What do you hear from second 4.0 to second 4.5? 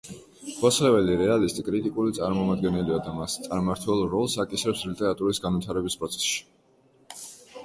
როლს